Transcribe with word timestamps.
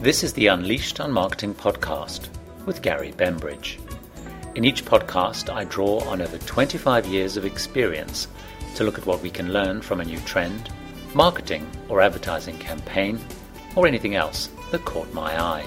This 0.00 0.24
is 0.24 0.32
the 0.32 0.46
Unleashed 0.46 0.98
on 0.98 1.12
Marketing 1.12 1.54
podcast 1.54 2.30
with 2.64 2.80
Gary 2.80 3.12
Bembridge. 3.12 3.78
In 4.54 4.64
each 4.64 4.82
podcast, 4.82 5.52
I 5.52 5.64
draw 5.64 5.98
on 6.08 6.22
over 6.22 6.38
25 6.38 7.04
years 7.04 7.36
of 7.36 7.44
experience 7.44 8.26
to 8.76 8.84
look 8.84 8.96
at 8.96 9.04
what 9.04 9.20
we 9.20 9.28
can 9.28 9.52
learn 9.52 9.82
from 9.82 10.00
a 10.00 10.04
new 10.06 10.18
trend, 10.20 10.70
marketing 11.12 11.70
or 11.90 12.00
advertising 12.00 12.56
campaign, 12.56 13.20
or 13.76 13.86
anything 13.86 14.14
else 14.14 14.48
that 14.70 14.86
caught 14.86 15.12
my 15.12 15.38
eye. 15.38 15.66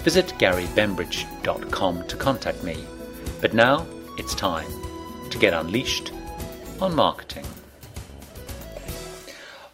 Visit 0.00 0.34
garybembridge.com 0.40 2.08
to 2.08 2.16
contact 2.16 2.64
me. 2.64 2.84
But 3.40 3.54
now 3.54 3.86
it's 4.18 4.34
time 4.34 4.66
to 5.30 5.38
get 5.38 5.54
unleashed 5.54 6.10
on 6.80 6.96
marketing. 6.96 7.46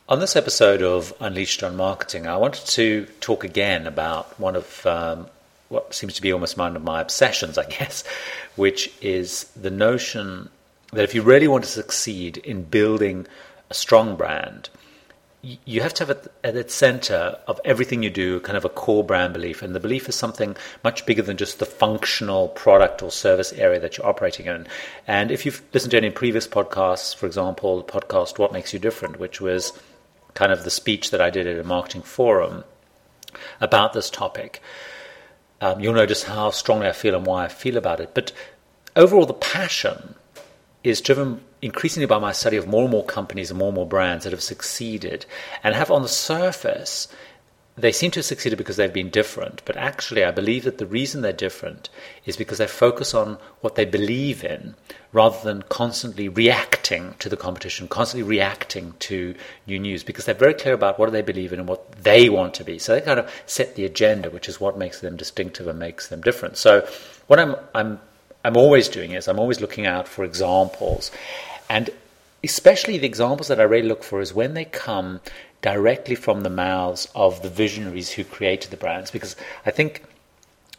On 0.09 0.21
this 0.21 0.37
episode 0.37 0.83
of 0.83 1.13
Unleashed 1.19 1.65
on 1.65 1.75
Marketing, 1.75 2.29
I 2.29 2.37
wanted 2.37 2.65
to 2.67 3.07
talk 3.21 3.43
again 3.43 3.89
about 3.89 4.39
one 4.39 4.55
of 4.55 4.87
um, 4.87 5.27
what 5.69 5.95
seems 5.95 6.15
to 6.15 6.23
be 6.23 6.33
almost 6.33 6.57
one 6.57 6.77
of 6.77 6.85
my 6.85 7.01
obsessions, 7.01 7.59
I 7.59 7.65
guess, 7.65 8.05
which 8.55 8.93
is 9.03 9.51
the 9.61 9.71
notion 9.71 10.49
that 10.93 11.03
if 11.03 11.13
you 11.13 11.23
really 11.23 11.49
want 11.49 11.65
to 11.65 11.71
succeed 11.71 12.37
in 12.37 12.63
building 12.63 13.27
a 13.69 13.75
strong 13.75 14.15
brand, 14.15 14.71
you 15.43 15.81
have 15.81 15.95
to 15.95 16.07
have 16.07 16.29
at, 16.45 16.55
its 16.55 16.73
center 16.73 17.37
of 17.49 17.61
everything 17.65 18.05
you 18.05 18.11
do 18.11 18.39
kind 18.39 18.57
of 18.57 18.65
a 18.65 18.69
core 18.69 19.03
brand 19.03 19.33
belief. 19.33 19.61
And 19.61 19.75
the 19.75 19.81
belief 19.81 20.09
is 20.09 20.15
something 20.15 20.57
much 20.85 21.05
bigger 21.05 21.23
than 21.23 21.37
just 21.37 21.59
the 21.59 21.67
functional 21.67 22.47
product 22.51 23.03
or 23.03 23.11
service 23.11 23.53
area 23.55 23.81
that 23.81 23.99
you're 23.99 24.07
operating 24.07 24.47
in. 24.47 24.69
And 25.09 25.33
if 25.33 25.45
you've 25.45 25.63
listened 25.75 25.91
to 25.91 25.97
any 25.97 26.11
previous 26.11 26.47
podcasts, 26.47 27.13
for 27.13 27.27
example, 27.27 27.79
the 27.79 27.93
podcast 27.93 28.39
What 28.39 28.53
Makes 28.53 28.73
You 28.73 28.79
Different, 28.79 29.19
which 29.19 29.41
was 29.41 29.73
kind 30.37 30.53
of 30.53 30.63
the 30.63 30.71
speech 30.71 31.11
that 31.11 31.21
I 31.21 31.31
did 31.31 31.49
at 31.49 31.59
a 31.59 31.65
marketing 31.65 32.03
forum 32.03 32.63
about 33.61 33.93
this 33.93 34.09
topic, 34.11 34.63
um, 35.61 35.81
you'll 35.81 35.95
notice 35.95 36.23
how 36.25 36.51
strongly 36.51 36.87
I 36.87 36.93
feel 36.93 37.17
and 37.17 37.27
why 37.27 37.45
I 37.45 37.49
feel 37.49 37.77
about 37.77 37.99
it. 37.99 38.13
But 38.15 38.31
overall, 38.95 39.27
the 39.27 39.35
passion 39.35 40.15
is 40.85 41.01
driven 41.01 41.41
increasingly 41.63 42.07
by 42.07 42.19
my 42.19 42.33
study 42.33 42.57
of 42.57 42.69
more 42.69 42.83
and 42.83 42.93
more 42.93 43.05
companies 43.05 43.51
and 43.51 43.59
more 43.59 43.69
and 43.69 43.77
more 43.77 43.89
brands 43.89 44.23
that 44.23 44.33
have 44.33 44.43
succeeded 44.43 45.27
and 45.65 45.75
have 45.75 45.91
on 45.91 46.03
the 46.03 46.09
surface 46.09 47.09
they 47.79 47.93
seem 47.93 48.11
to 48.13 48.21
have 48.21 48.25
succeeded 48.25 48.57
because 48.57 48.77
they've 48.77 48.93
been 48.93 49.11
different, 49.11 49.61
but 49.67 49.77
actually, 49.77 50.25
I 50.25 50.31
believe 50.31 50.65
that 50.65 50.79
the 50.79 50.87
reason 50.87 51.21
they're 51.21 51.33
different 51.33 51.91
is 52.25 52.37
because 52.37 52.57
they 52.57 52.67
focus 52.67 53.13
on 53.13 53.37
what 53.61 53.75
they 53.75 53.85
believe 53.85 54.43
in 54.43 54.75
rather 55.13 55.39
than 55.43 55.63
constantly 55.69 56.29
reacting 56.29 57.15
to 57.19 57.29
the 57.29 57.37
competition, 57.37 57.87
constantly 57.87 58.27
reacting 58.27 58.95
to 59.01 59.35
new 59.67 59.79
news, 59.79 60.03
because 60.03 60.25
they're 60.25 60.35
very 60.35 60.55
clear 60.55 60.73
about 60.73 60.99
what 60.99 61.13
they 61.13 61.21
believe 61.21 61.53
in 61.53 61.59
and 61.59 61.69
what 61.69 61.93
they 62.03 62.31
want 62.31 62.55
to 62.55 62.65
be. 62.65 62.79
So 62.79 62.95
they 62.95 63.03
kind 63.03 63.21
of 63.21 63.31
set 63.45 63.77
the 63.77 63.85
agenda, 63.85 64.31
which 64.31 64.49
is 64.49 64.59
what 64.59 64.79
makes 64.79 65.01
them 65.01 65.17
distinctive 65.17 65.69
and 65.69 65.79
makes 65.79 66.09
them 66.09 66.23
different. 66.23 66.57
So 66.57 66.89
what 67.27 67.39
I'm, 67.39 67.57
I'm, 67.75 68.01
I'm 68.43 68.57
always 68.57 68.89
doing 68.89 69.13
is 69.13 69.29
I'm 69.29 69.39
always 69.39 69.61
looking 69.61 69.87
out 69.87 70.09
for 70.09 70.25
examples. 70.25 71.11
And 71.69 71.91
especially 72.43 72.97
the 72.97 73.07
examples 73.07 73.49
that 73.49 73.61
I 73.61 73.65
really 73.65 73.89
look 73.89 74.03
for 74.03 74.21
is 74.21 74.33
when 74.33 74.55
they 74.55 74.65
come 74.65 75.21
directly 75.67 76.15
from 76.15 76.43
the 76.43 76.49
mouths 76.49 77.09
of 77.17 77.43
the 77.43 77.49
visionaries 77.49 78.09
who 78.09 78.23
created 78.23 78.71
the 78.71 78.77
brands. 78.77 79.11
Because 79.11 79.35
I 79.67 79.73
think, 79.73 80.05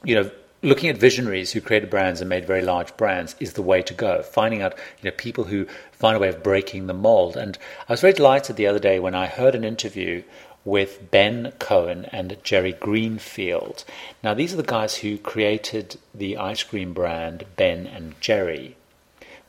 you 0.05 0.15
know, 0.15 0.31
looking 0.61 0.89
at 0.89 0.97
visionaries 0.97 1.51
who 1.51 1.59
created 1.59 1.89
brands 1.89 2.21
and 2.21 2.29
made 2.29 2.47
very 2.47 2.61
large 2.61 2.95
brands 2.95 3.35
is 3.41 3.51
the 3.51 3.61
way 3.61 3.81
to 3.81 3.93
go. 3.93 4.23
Finding 4.23 4.61
out, 4.61 4.75
you 5.01 5.09
know, 5.09 5.15
people 5.17 5.43
who 5.43 5.67
find 5.91 6.15
a 6.15 6.19
way 6.21 6.29
of 6.29 6.41
breaking 6.41 6.87
the 6.87 6.93
mold. 6.93 7.35
And 7.35 7.57
I 7.89 7.91
was 7.91 7.99
very 7.99 8.13
delighted 8.13 8.55
the 8.55 8.67
other 8.67 8.79
day 8.79 8.97
when 8.97 9.13
I 9.13 9.25
heard 9.25 9.55
an 9.55 9.65
interview 9.65 10.23
with 10.63 11.11
Ben 11.11 11.51
Cohen 11.59 12.05
and 12.13 12.37
Jerry 12.41 12.71
Greenfield. 12.71 13.83
Now, 14.23 14.33
these 14.33 14.53
are 14.53 14.57
the 14.57 14.63
guys 14.63 14.95
who 14.95 15.17
created 15.17 15.97
the 16.15 16.37
ice 16.37 16.63
cream 16.63 16.93
brand 16.93 17.43
Ben 17.57 17.87
and 17.87 18.15
Jerry. 18.21 18.77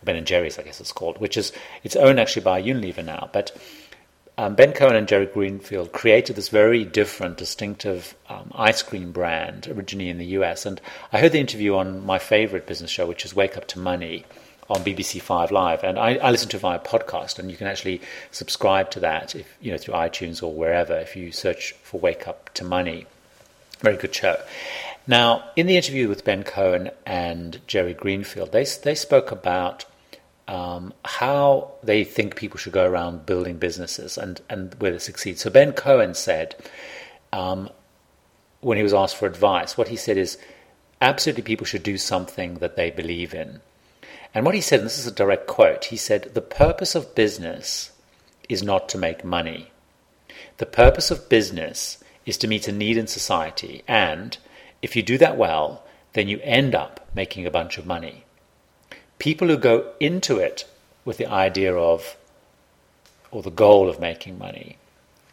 Ben 0.03 0.17
and 0.17 0.27
Jerry's, 0.27 0.59
I 0.59 0.63
guess 0.63 0.81
it's 0.81 0.91
called, 0.91 1.19
which 1.19 1.37
is 1.37 1.53
it's 1.85 1.95
owned 1.95 2.19
actually 2.19 2.43
by 2.43 2.61
Unilever 2.61 3.05
now. 3.05 3.31
But 3.33 3.57
um, 4.39 4.55
Ben 4.55 4.73
Cohen 4.73 4.95
and 4.95 5.09
Jerry 5.09 5.27
Greenfield 5.27 5.91
created 5.91 6.37
this 6.37 6.49
very 6.49 6.85
different, 6.85 7.37
distinctive 7.37 8.15
um, 8.29 8.53
ice 8.55 8.83
cream 8.83 9.11
brand 9.11 9.67
originally 9.67 10.09
in 10.09 10.19
the 10.19 10.27
US. 10.27 10.65
And 10.65 10.81
I 11.13 11.19
heard 11.19 11.33
the 11.33 11.41
interview 11.41 11.75
on 11.75 12.07
my 12.07 12.21
favorite 12.21 12.65
business 12.65 12.91
show, 12.91 13.05
which 13.05 13.25
is 13.25 13.35
Wake 13.35 13.57
Up 13.57 13.67
to 13.69 13.81
Money 13.81 14.25
on 14.71 14.85
BBC 14.85 15.21
Five 15.21 15.51
Live, 15.51 15.83
and 15.83 15.99
I, 15.99 16.17
I 16.17 16.31
listen 16.31 16.51
to 16.51 16.57
it 16.57 16.61
via 16.61 16.79
podcast, 16.79 17.39
and 17.39 17.51
you 17.51 17.57
can 17.57 17.67
actually 17.67 18.01
subscribe 18.31 18.91
to 18.93 19.01
that 19.01 19.35
if 19.35 19.57
you 19.61 19.73
know 19.73 19.79
through 19.79 19.95
iTunes 19.95 20.43
or 20.43 20.53
wherever 20.53 20.97
if 20.99 21.17
you 21.17 21.33
search 21.33 21.73
for 21.83 21.99
Wake 21.99 22.29
Up 22.29 22.53
to 22.55 22.65
Money. 22.65 23.07
Very 23.81 23.97
good 23.97 24.15
show. 24.15 24.37
Now, 25.07 25.51
in 25.57 25.67
the 25.67 25.77
interview 25.77 26.07
with 26.07 26.25
Ben 26.25 26.45
Cohen 26.45 26.91
and 27.07 27.61
Jerry 27.67 27.95
Greenfield, 27.95 28.53
they 28.53 28.65
they 28.85 28.95
spoke 28.95 29.33
about 29.33 29.87
um, 30.49 30.95
how 31.05 31.73
they 31.83 32.03
think 32.05 32.35
people 32.35 32.59
should 32.59 32.73
go 32.73 32.89
around 32.89 33.27
building 33.27 33.59
businesses 33.59 34.17
and, 34.17 34.41
and 34.49 34.75
where 34.79 34.91
they 34.91 34.99
succeed. 34.99 35.39
So 35.39 35.51
Ben 35.51 35.73
Cohen 35.73 36.15
said, 36.15 36.57
um, 37.33 37.69
when 38.61 38.79
he 38.79 38.83
was 38.83 38.95
asked 38.95 39.17
for 39.17 39.27
advice, 39.27 39.77
what 39.77 39.89
he 39.89 39.97
said 39.97 40.17
is, 40.17 40.39
absolutely 41.03 41.43
people 41.43 41.67
should 41.67 41.83
do 41.83 41.99
something 41.99 42.55
that 42.55 42.77
they 42.77 42.91
believe 42.91 43.35
in. 43.35 43.61
And 44.35 44.47
what 44.47 44.55
he 44.55 44.63
said, 44.63 44.81
and 44.81 44.87
this 44.87 44.99
is 44.99 45.07
a 45.07 45.13
direct 45.13 45.47
quote, 45.47 45.87
he 45.87 45.97
said, 45.97 46.35
the 46.35 46.41
purpose 46.41 46.95
of 46.95 47.15
business 47.15 47.93
is 48.49 48.63
not 48.63 48.89
to 48.89 48.99
make 48.99 49.25
money. 49.25 49.71
The 50.57 50.67
purpose 50.67 51.11
of 51.11 51.29
business 51.29 52.03
is 52.25 52.39
to 52.39 52.49
meet 52.49 52.69
a 52.69 52.73
need 52.73 52.97
in 52.97 53.07
society, 53.07 53.83
and 53.87 54.37
if 54.81 54.97
you 54.97 55.03
do 55.03 55.19
that 55.19 55.37
well, 55.37 55.85
then 56.15 56.29
you 56.29 56.41
end 56.43 56.75
up 56.75 57.09
making 57.15 57.47
a 57.47 57.51
bunch 57.51 57.79
of 57.79 57.87
money 57.87 58.25
people 59.19 59.49
who 59.49 59.57
go 59.57 59.93
into 60.01 60.39
it 60.39 60.65
with 61.05 61.19
the 61.19 61.27
idea 61.27 61.75
of 61.75 62.17
or 63.31 63.43
the 63.43 63.51
goal 63.51 63.89
of 63.89 64.01
making 64.01 64.39
money 64.39 64.77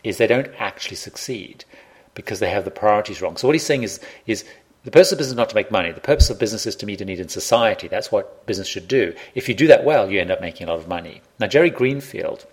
is 0.04 0.18
they 0.18 0.28
don't 0.28 0.52
actually 0.58 0.96
succeed 0.96 1.66
because 2.14 2.40
they 2.40 2.50
have 2.50 2.66
the 2.66 2.72
priorities 2.72 3.22
wrong. 3.22 3.38
So 3.38 3.48
what 3.48 3.56
he's 3.56 3.66
saying 3.66 3.84
is 3.84 4.00
is 4.26 4.44
the 4.84 4.92
purpose 4.92 5.12
of 5.12 5.18
business 5.18 5.32
is 5.32 5.38
not 5.38 5.50
to 5.50 5.56
make 5.56 5.72
money. 5.72 5.92
The 5.92 6.00
purpose 6.00 6.30
of 6.30 6.38
business 6.38 6.68
is 6.68 6.76
to 6.78 6.86
meet 6.86 7.02
a 7.02 7.06
need 7.06 7.20
in 7.20 7.28
society. 7.28 7.88
That's 7.88 8.12
what 8.12 8.46
business 8.46 8.68
should 8.68 8.88
do. 8.88 9.16
If 9.34 9.50
you 9.50 9.56
do 9.56 9.68
that 9.68 9.84
well, 9.84 10.12
you 10.12 10.22
end 10.22 10.30
up 10.30 10.42
making 10.42 10.68
a 10.68 10.72
lot 10.72 10.80
of 10.80 10.88
money. 10.88 11.22
Now 11.40 11.48
Jerry 11.48 11.72
Greenfield, 11.72 12.46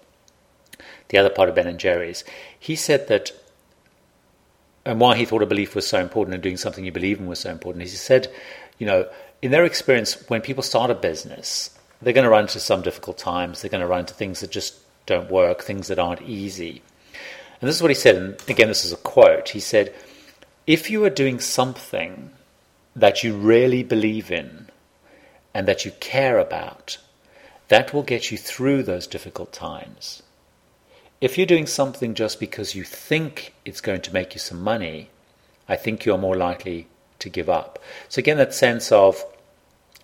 the 1.09 1.19
other 1.19 1.29
part 1.29 1.49
of 1.49 1.55
Ben 1.55 1.67
and 1.67 1.79
Jerry's, 1.79 2.25
he 2.59 2.75
said 2.75 3.09
that 3.09 3.33
and 4.85 4.99
why 4.99 5.17
he 5.17 5.25
thought 5.25 5.43
a 5.43 5.47
belief 5.47 5.75
was 5.75 5.87
so 5.87 6.01
important 6.01 6.35
and 6.35 6.43
doing 6.43 6.57
something 6.57 6.85
you 6.85 6.91
believe 6.91 7.21
in 7.21 7.27
was 7.27 7.39
so 7.39 7.51
important 7.51 7.83
he 7.83 7.89
said, 7.89 8.33
you 8.79 8.87
know, 8.87 9.09
in 9.43 9.51
their 9.51 9.65
experience, 9.65 10.15
when 10.29 10.41
people 10.41 10.63
start 10.63 10.91
a 10.91 10.95
business, 10.95 11.77
they're 12.01 12.13
going 12.13 12.25
to 12.25 12.31
run 12.31 12.45
into 12.45 12.61
some 12.61 12.83
difficult 12.83 13.19
times. 13.19 13.61
They're 13.61 13.71
going 13.71 13.81
to 13.81 13.87
run 13.87 14.01
into 14.01 14.15
things 14.15 14.41
that 14.41 14.51
just 14.51 14.77
don't 15.05 15.31
work, 15.31 15.63
things 15.63 15.89
that 15.89 15.99
aren't 15.99 16.23
easy. 16.23 16.83
And 17.61 17.69
this 17.69 17.77
is 17.77 17.83
what 17.83 17.91
he 17.91 17.97
said, 17.97 18.17
and 18.17 18.43
again, 18.49 18.69
this 18.69 18.85
is 18.85 18.93
a 18.93 18.97
quote. 18.97 19.51
He 19.51 19.61
said, 19.61 19.95
If 20.67 20.91
you 20.91 21.05
are 21.05 21.11
doing 21.11 21.41
something 21.41 22.31
that 22.95 23.25
you 23.25 23.35
really 23.35 23.83
believe 23.83 24.31
in 24.31 24.69
and 25.55 25.67
that 25.67 25.85
you 25.85 25.91
care 26.01 26.39
about, 26.39 26.99
that 27.69 27.93
will 27.93 28.03
get 28.03 28.31
you 28.31 28.39
through 28.39 28.83
those 28.83 29.07
difficult 29.07 29.53
times. 29.53 30.23
If 31.21 31.39
you're 31.39 31.47
doing 31.47 31.67
something 31.67 32.15
just 32.15 32.41
because 32.41 32.75
you 32.75 32.85
think 32.85 33.55
it's 33.65 33.81
going 33.81 34.03
to 34.03 34.13
make 34.13 34.35
you 34.35 34.41
some 34.41 34.61
money, 34.61 35.11
I 35.69 35.77
think 35.77 36.05
you're 36.05 36.19
more 36.19 36.37
likely 36.37 36.89
to 37.21 37.29
give 37.29 37.49
up. 37.49 37.79
So 38.09 38.19
again, 38.19 38.37
that 38.39 38.55
sense 38.55 38.91
of 38.91 39.25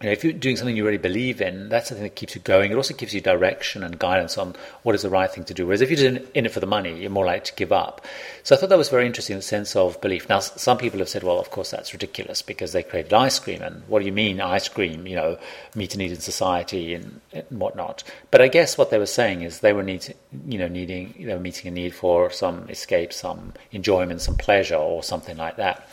you 0.01 0.07
know, 0.07 0.13
if 0.13 0.23
you're 0.23 0.33
doing 0.33 0.57
something 0.57 0.77
you 0.77 0.85
really 0.85 0.97
believe 0.97 1.41
in, 1.41 1.69
that's 1.69 1.89
the 1.89 1.97
thing 1.97 2.05
that 2.05 2.15
keeps 2.15 2.37
you 2.37 2.41
going. 2.41 2.71
It 2.71 2.77
also 2.77 2.95
gives 2.95 3.13
you 3.15 3.21
direction 3.21 3.83
and 3.83 3.99
guidance 3.99 4.39
on 4.39 4.55
what 4.85 4.95
is 4.95 5.03
the 5.03 5.11
right 5.11 5.31
thing 5.31 5.45
to 5.45 5.55
do. 5.55 5.67
Whereas 5.67 5.81
if 5.81 5.91
you're 5.91 6.19
in 6.35 6.47
it 6.47 6.53
for 6.53 6.61
the 6.61 6.67
money, 6.67 7.01
you're 7.01 7.11
more 7.11 7.27
likely 7.27 7.47
to 7.47 7.55
give 7.55 7.73
up. 7.73 8.05
So 8.45 8.55
I 8.55 8.59
thought 8.59 8.69
that 8.69 8.79
was 8.79 8.91
very 8.91 9.07
interesting, 9.07 9.35
the 9.35 9.43
sense 9.43 9.75
of 9.75 10.01
belief. 10.01 10.29
Now, 10.29 10.39
some 10.39 10.79
people 10.79 11.01
have 11.01 11.09
said, 11.09 11.25
well, 11.25 11.41
of 11.41 11.51
course, 11.51 11.73
that's 11.73 11.93
ridiculous 11.93 12.43
because 12.43 12.71
they 12.71 12.85
created 12.85 13.13
ice 13.13 13.41
cream. 13.41 13.61
And 13.61 13.83
what 13.89 13.99
do 13.99 14.07
you 14.07 14.13
mean, 14.13 14.41
ice 14.41 14.69
cream? 14.69 15.05
You 15.07 15.17
know, 15.17 15.39
meet 15.75 15.97
a 15.97 15.99
need 15.99 16.13
in 16.13 16.21
society 16.21 16.95
and, 16.95 17.21
and 17.33 17.61
whatnot. 17.61 18.05
But 18.31 18.41
I 18.41 18.47
guess 18.47 18.79
what 18.79 18.91
they 18.91 18.99
were 18.99 19.07
saying 19.07 19.43
is 19.43 19.61
they 19.61 19.73
were 19.73 19.83
need, 19.83 20.15
you 20.47 20.59
know, 20.59 20.69
needing, 20.69 21.13
they 21.19 21.35
were 21.35 21.41
meeting 21.41 21.67
a 21.67 21.73
need 21.73 21.93
for 21.93 22.31
some 22.31 22.69
escape, 22.69 23.13
some 23.13 23.53
enjoyment, 23.73 24.21
some 24.21 24.37
pleasure, 24.37 24.77
or 24.77 25.03
something 25.03 25.37
like 25.37 25.57
that. 25.57 25.89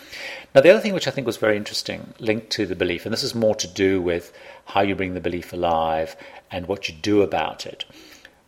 Now, 0.54 0.62
the 0.62 0.70
other 0.70 0.80
thing 0.80 0.94
which 0.94 1.08
I 1.08 1.12
think 1.12 1.28
was 1.28 1.36
very 1.36 1.58
interesting, 1.58 2.14
linked 2.20 2.50
to 2.52 2.66
the 2.66 2.78
belief, 2.78 3.06
and 3.06 3.12
this 3.12 3.24
is 3.24 3.36
more 3.36 3.56
to 3.56 3.68
do 3.68 3.95
with 4.02 4.34
how 4.66 4.82
you 4.82 4.96
bring 4.96 5.14
the 5.14 5.20
belief 5.20 5.54
alive 5.54 6.16
and 6.52 6.68
what 6.68 6.88
you 6.88 6.96
do 6.96 7.22
about 7.22 7.66
it. 7.66 7.86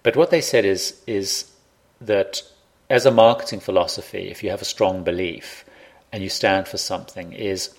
But 0.04 0.16
what 0.16 0.30
they 0.30 0.42
said 0.42 0.66
is, 0.66 1.02
is 1.06 1.52
that 2.00 2.42
as 2.90 3.06
a 3.06 3.12
marketing 3.12 3.60
philosophy, 3.60 4.30
if 4.30 4.44
you 4.44 4.50
have 4.50 4.62
a 4.62 4.66
strong 4.66 5.04
belief 5.04 5.66
and 6.12 6.24
you 6.24 6.30
stand 6.30 6.68
for 6.68 6.78
something, 6.78 7.34
is, 7.34 7.76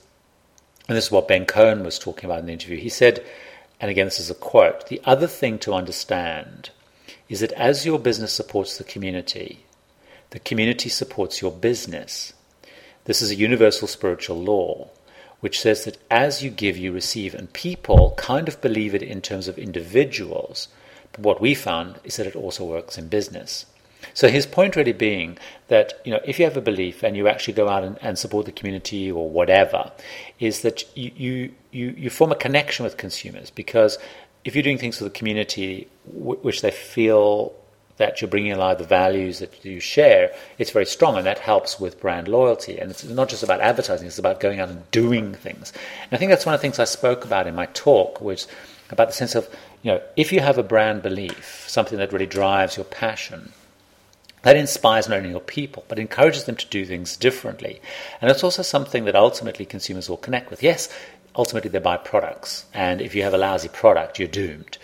and 0.87 0.97
this 0.97 1.07
is 1.07 1.11
what 1.11 1.29
Ben 1.29 1.47
Cohen 1.47 1.85
was 1.85 1.99
talking 1.99 2.27
about 2.27 2.41
in 2.41 2.47
the 2.47 2.53
interview, 2.53 2.77
he 2.77 2.89
said, 2.89 3.25
and 3.81 3.91
again, 3.91 4.07
this 4.07 4.21
is 4.21 4.31
a 4.31 4.35
quote 4.35 4.89
the 4.89 5.01
other 5.05 5.27
thing 5.27 5.59
to 5.61 5.73
understand 5.73 6.71
is 7.29 7.41
that 7.41 7.53
as 7.53 7.87
your 7.87 7.99
business 7.99 8.33
supports 8.33 8.79
the 8.79 8.85
community, 8.85 9.65
the 10.31 10.39
community 10.39 10.89
supports 10.89 11.41
your 11.41 11.53
business. 11.53 12.33
this 13.05 13.23
is 13.23 13.31
a 13.31 13.35
universal 13.35 13.89
spiritual 13.89 14.37
law 14.37 14.91
which 15.41 15.61
says 15.61 15.85
that 15.85 15.99
as 16.11 16.43
you 16.43 16.51
give, 16.51 16.77
you 16.77 16.93
receive, 16.93 17.35
and 17.35 17.53
people 17.53 18.15
kind 18.17 18.49
of 18.49 18.61
believe 18.61 18.95
it 18.95 19.03
in 19.03 19.21
terms 19.21 19.49
of 19.49 19.59
individuals. 19.59 20.69
But 21.13 21.21
what 21.21 21.41
we 21.41 21.55
found 21.55 22.01
is 22.05 22.17
that 22.17 22.27
it 22.27 22.37
also 22.37 22.65
works 22.65 22.99
in 22.99 23.09
business. 23.09 23.67
So 24.15 24.29
his 24.29 24.47
point 24.47 24.77
really 24.77 24.93
being 24.93 25.39
that 25.69 26.01
you 26.05 26.13
know 26.13 26.21
if 26.25 26.39
you 26.39 26.45
have 26.45 26.57
a 26.57 26.61
belief 26.61 27.03
and 27.03 27.17
you 27.17 27.29
actually 27.29 27.55
go 27.55 27.69
out 27.69 27.85
and, 27.85 27.99
and 28.01 28.19
support 28.19 28.47
the 28.47 28.53
community 28.53 29.11
or 29.11 29.29
whatever, 29.29 29.91
is 30.39 30.63
that 30.63 30.85
you, 30.97 31.53
you 31.73 31.89
you 31.91 32.11
form 32.11 32.33
a 32.33 32.37
connection 32.37 32.85
with 32.85 32.97
consumers 32.97 33.51
because 33.51 33.99
if 34.45 34.55
you're 34.55 34.63
doing 34.63 34.79
things 34.79 34.99
for 34.99 35.05
the 35.05 35.11
community 35.11 35.89
w- 36.07 36.39
which 36.41 36.63
they 36.63 36.71
feel 36.71 37.53
that 37.99 38.21
you're 38.21 38.29
bringing 38.29 38.53
alive 38.53 38.79
the 38.79 38.85
values 38.85 39.39
that 39.41 39.65
you 39.65 39.81
share, 39.81 40.33
it's 40.57 40.71
very 40.71 40.87
strong, 40.87 41.17
and 41.17 41.27
that 41.27 41.39
helps 41.39 41.79
with 41.79 42.01
brand 42.01 42.29
loyalty. 42.29 42.79
And 42.79 42.91
it's 42.91 43.05
not 43.05 43.29
just 43.29 43.43
about 43.43 43.61
advertising; 43.61 44.07
it's 44.07 44.19
about 44.19 44.41
going 44.41 44.61
out 44.61 44.71
and 44.71 44.91
doing 44.91 45.35
things. 45.35 45.73
And 46.05 46.13
I 46.13 46.17
think 46.17 46.31
that's 46.31 46.47
one 46.47 46.55
of 46.55 46.61
the 46.61 46.63
things 46.63 46.79
I 46.79 46.85
spoke 46.85 47.25
about 47.25 47.47
in 47.47 47.55
my 47.55 47.67
talk, 47.67 48.21
was 48.21 48.49
about 48.91 49.09
the 49.09 49.15
sense 49.15 49.35
of 49.35 49.49
you 49.83 49.93
know 49.93 50.01
if 50.17 50.33
you 50.33 50.41
have 50.41 50.59
a 50.59 50.63
brand 50.63 51.03
belief, 51.03 51.65
something 51.69 51.99
that 51.99 52.13
really 52.13 52.27
drives 52.27 52.77
your 52.77 52.87
passion 52.87 53.53
that 54.43 54.57
inspires 54.57 55.09
not 55.09 55.19
only 55.19 55.31
your 55.31 55.41
people, 55.41 55.85
but 55.89 55.99
encourages 55.99 56.45
them 56.45 56.57
to 56.57 56.67
do 56.67 56.85
things 56.85 57.17
differently. 57.17 57.81
And 58.21 58.31
it's 58.31 58.45
also 58.45 58.63
something 58.63 59.05
that 59.05 59.17
ultimately 59.17 59.67
consumers 59.67 60.09
will 60.09 60.17
connect 60.17 60.51
with. 60.51 60.63
Yes, 60.63 60.89
ultimately 61.35 61.71
they 61.71 61.79
buy 61.79 61.97
products, 61.97 62.67
and 62.73 63.01
if 63.01 63.15
you 63.15 63.23
have 63.23 63.35
a 63.35 63.39
lousy 63.39 63.69
product, 63.69 64.19
you're 64.19 64.29
doomed. 64.29 64.79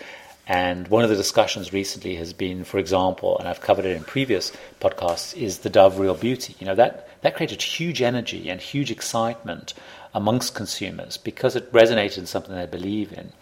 And 0.47 0.87
one 0.89 1.03
of 1.03 1.09
the 1.09 1.15
discussions 1.15 1.73
recently 1.73 2.15
has 2.15 2.31
been, 2.31 2.63
for 2.63 2.77
example, 2.77 3.37
and 3.39 3.47
I've 3.47 3.61
covered 3.61 3.85
it 3.85 3.97
in 3.97 4.03
previous 4.03 4.51
podcasts, 4.79 5.35
is 5.35 5.59
the 5.59 5.69
Dove 5.69 5.97
Real 5.97 6.13
Beauty. 6.13 6.55
You 6.59 6.67
know, 6.67 6.75
that, 6.75 7.07
that 7.21 7.35
created 7.35 7.61
huge 7.61 8.01
energy 8.01 8.49
and 8.49 8.61
huge 8.61 8.91
excitement 8.91 9.73
amongst 10.13 10.55
consumers 10.55 11.17
because 11.17 11.55
it 11.55 11.71
resonated 11.73 12.19
in 12.19 12.25
something 12.25 12.55
they 12.55 12.65
believe 12.65 13.11
in. 13.11 13.33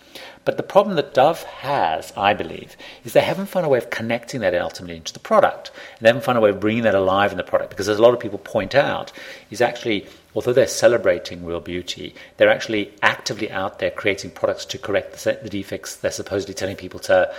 But 0.45 0.57
the 0.57 0.63
problem 0.63 0.95
that 0.95 1.13
Dove 1.13 1.43
has, 1.43 2.11
I 2.17 2.33
believe, 2.33 2.75
is 3.03 3.13
they 3.13 3.21
haven't 3.21 3.45
found 3.45 3.65
a 3.65 3.69
way 3.69 3.77
of 3.77 3.89
connecting 3.89 4.41
that 4.41 4.55
ultimately 4.55 4.97
into 4.97 5.13
the 5.13 5.19
product. 5.19 5.71
And 5.97 5.99
they 6.01 6.09
haven't 6.09 6.23
found 6.23 6.37
a 6.37 6.41
way 6.41 6.49
of 6.49 6.59
bringing 6.59 6.83
that 6.83 6.95
alive 6.95 7.31
in 7.31 7.37
the 7.37 7.43
product 7.43 7.69
because, 7.69 7.89
as 7.89 7.99
a 7.99 8.01
lot 8.01 8.13
of 8.13 8.19
people 8.19 8.39
point 8.39 8.75
out, 8.75 9.11
is 9.51 9.61
actually, 9.61 10.07
although 10.35 10.53
they're 10.53 10.67
celebrating 10.67 11.45
real 11.45 11.59
beauty, 11.59 12.15
they're 12.37 12.49
actually 12.49 12.93
actively 13.01 13.51
out 13.51 13.79
there 13.79 13.91
creating 13.91 14.31
products 14.31 14.65
to 14.65 14.77
correct 14.77 15.13
the, 15.13 15.39
the 15.43 15.49
defects 15.49 15.95
they're 15.97 16.11
supposedly 16.11 16.53
telling 16.53 16.75
people 16.75 16.99
to. 16.99 17.33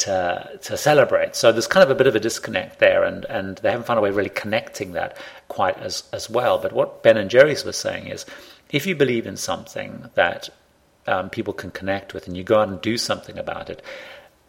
To, 0.00 0.58
to 0.60 0.76
celebrate. 0.76 1.34
So 1.34 1.52
there's 1.52 1.66
kind 1.66 1.82
of 1.82 1.88
a 1.88 1.94
bit 1.94 2.06
of 2.06 2.14
a 2.14 2.20
disconnect 2.20 2.80
there, 2.80 3.02
and, 3.02 3.24
and 3.24 3.56
they 3.56 3.70
haven't 3.70 3.86
found 3.86 3.98
a 3.98 4.02
way 4.02 4.10
of 4.10 4.16
really 4.16 4.28
connecting 4.28 4.92
that 4.92 5.16
quite 5.48 5.78
as, 5.78 6.04
as 6.12 6.28
well. 6.28 6.58
But 6.58 6.74
what 6.74 7.02
Ben 7.02 7.16
and 7.16 7.30
Jerry's 7.30 7.64
was 7.64 7.78
saying 7.78 8.08
is 8.08 8.26
if 8.70 8.86
you 8.86 8.94
believe 8.94 9.26
in 9.26 9.38
something 9.38 10.10
that 10.12 10.50
um, 11.06 11.30
people 11.30 11.54
can 11.54 11.70
connect 11.70 12.12
with 12.12 12.26
and 12.26 12.36
you 12.36 12.44
go 12.44 12.58
out 12.58 12.68
and 12.68 12.78
do 12.82 12.98
something 12.98 13.38
about 13.38 13.70
it, 13.70 13.80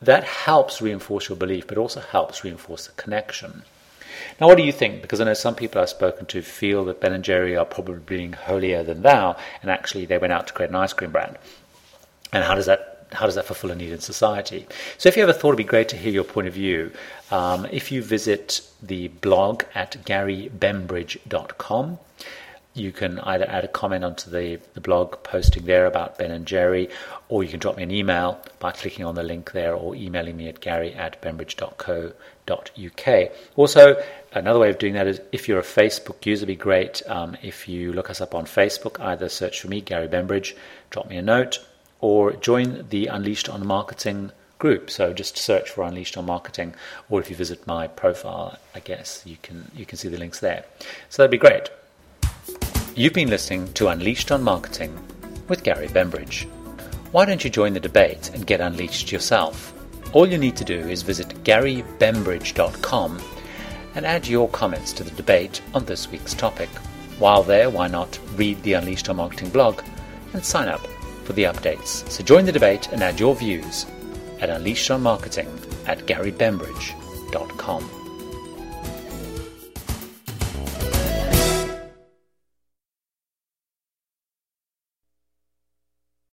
that 0.01 0.25
helps 0.25 0.81
reinforce 0.81 1.29
your 1.29 1.37
belief, 1.37 1.65
but 1.65 1.77
also 1.77 2.01
helps 2.01 2.43
reinforce 2.43 2.87
the 2.87 3.01
connection. 3.01 3.63
Now, 4.39 4.47
what 4.47 4.57
do 4.57 4.63
you 4.63 4.71
think? 4.71 5.01
Because 5.01 5.21
I 5.21 5.25
know 5.25 5.33
some 5.33 5.55
people 5.55 5.81
I've 5.81 5.89
spoken 5.89 6.25
to 6.27 6.41
feel 6.41 6.85
that 6.85 7.01
Ben 7.01 7.13
and 7.13 7.23
Jerry 7.23 7.55
are 7.55 7.65
probably 7.65 7.99
being 7.99 8.33
holier 8.33 8.83
than 8.83 9.01
thou, 9.01 9.35
and 9.61 9.71
actually 9.71 10.05
they 10.05 10.17
went 10.17 10.33
out 10.33 10.47
to 10.47 10.53
create 10.53 10.69
an 10.69 10.75
ice 10.75 10.93
cream 10.93 11.11
brand. 11.11 11.37
And 12.33 12.43
how 12.43 12.55
does 12.55 12.65
that 12.65 12.93
how 13.13 13.25
does 13.25 13.35
that 13.35 13.45
fulfill 13.45 13.71
a 13.71 13.75
need 13.75 13.91
in 13.93 13.99
society? 13.99 14.67
So, 14.97 15.07
if 15.07 15.15
you 15.15 15.23
ever 15.23 15.33
thought 15.33 15.49
it'd 15.49 15.57
be 15.57 15.63
great 15.63 15.89
to 15.89 15.95
hear 15.95 16.11
your 16.11 16.23
point 16.23 16.47
of 16.47 16.53
view, 16.53 16.91
um, 17.31 17.65
if 17.71 17.91
you 17.91 18.01
visit 18.01 18.61
the 18.81 19.07
blog 19.07 19.63
at 19.73 20.03
garybembridge.com, 20.05 21.99
you 22.77 22.91
can 22.91 23.19
either 23.19 23.49
add 23.49 23.63
a 23.63 23.67
comment 23.67 24.03
onto 24.03 24.29
the, 24.29 24.59
the 24.73 24.81
blog 24.81 25.23
posting 25.23 25.65
there 25.65 25.85
about 25.85 26.17
Ben 26.17 26.31
and 26.31 26.45
Jerry, 26.45 26.89
or 27.29 27.43
you 27.43 27.49
can 27.49 27.59
drop 27.59 27.77
me 27.77 27.83
an 27.83 27.91
email 27.91 28.39
by 28.59 28.71
clicking 28.71 29.05
on 29.05 29.15
the 29.15 29.23
link 29.23 29.51
there 29.51 29.73
or 29.73 29.95
emailing 29.95 30.37
me 30.37 30.47
at 30.47 30.59
gary 30.59 30.93
at 30.93 31.21
bembridge.co.uk. 31.21 33.31
Also, 33.55 34.03
another 34.33 34.59
way 34.59 34.69
of 34.69 34.77
doing 34.77 34.93
that 34.93 35.07
is 35.07 35.21
if 35.31 35.47
you're 35.47 35.59
a 35.59 35.63
Facebook 35.63 36.25
user, 36.25 36.45
be 36.45 36.55
great 36.55 37.01
um, 37.07 37.37
if 37.41 37.67
you 37.67 37.93
look 37.93 38.09
us 38.09 38.21
up 38.21 38.35
on 38.35 38.45
Facebook, 38.45 38.99
either 38.99 39.29
search 39.29 39.61
for 39.61 39.67
me, 39.67 39.81
Gary 39.81 40.07
Bembridge, 40.07 40.55
drop 40.89 41.09
me 41.09 41.17
a 41.17 41.21
note, 41.21 41.65
or 41.99 42.33
join 42.33 42.85
the 42.89 43.07
Unleashed 43.07 43.49
on 43.49 43.65
Marketing 43.65 44.31
group. 44.59 44.89
So 44.89 45.13
just 45.13 45.37
search 45.37 45.69
for 45.69 45.83
Unleashed 45.83 46.17
on 46.17 46.25
Marketing, 46.25 46.73
or 47.09 47.19
if 47.19 47.29
you 47.29 47.35
visit 47.35 47.67
my 47.67 47.87
profile, 47.87 48.57
I 48.73 48.79
guess 48.79 49.23
you 49.25 49.37
can 49.41 49.71
you 49.75 49.85
can 49.85 49.97
see 49.97 50.07
the 50.07 50.17
links 50.17 50.39
there. 50.39 50.65
So 51.09 51.21
that'd 51.21 51.31
be 51.31 51.37
great. 51.37 51.69
You've 52.97 53.13
been 53.13 53.29
listening 53.29 53.71
to 53.73 53.89
Unleashed 53.89 54.31
on 54.31 54.41
Marketing 54.41 54.91
with 55.47 55.61
Gary 55.61 55.87
Bembridge. 55.87 56.47
Why 57.11 57.25
don't 57.25 57.43
you 57.43 57.51
join 57.51 57.73
the 57.73 57.79
debate 57.79 58.31
and 58.33 58.47
get 58.47 58.59
unleashed 58.59 59.11
yourself? 59.11 59.71
All 60.13 60.27
you 60.27 60.39
need 60.39 60.55
to 60.55 60.65
do 60.65 60.79
is 60.79 61.03
visit 61.03 61.43
garybembridge.com 61.43 63.21
and 63.93 64.03
add 64.03 64.27
your 64.27 64.49
comments 64.49 64.93
to 64.93 65.03
the 65.03 65.11
debate 65.11 65.61
on 65.75 65.85
this 65.85 66.09
week's 66.09 66.33
topic. 66.33 66.69
While 67.19 67.43
there, 67.43 67.69
why 67.69 67.87
not 67.87 68.17
read 68.35 68.63
the 68.63 68.73
Unleashed 68.73 69.09
on 69.09 69.17
Marketing 69.17 69.51
blog 69.51 69.83
and 70.33 70.43
sign 70.43 70.67
up 70.67 70.87
for 71.23 71.33
the 71.33 71.43
updates? 71.43 72.09
So 72.09 72.23
join 72.23 72.45
the 72.45 72.51
debate 72.51 72.91
and 72.91 73.03
add 73.03 73.19
your 73.19 73.35
views 73.35 73.85
at 74.39 74.49
Unleashed 74.49 74.89
on 74.89 75.03
Marketing 75.03 75.47
at 75.85 75.99
garybembridge.com. 76.07 77.96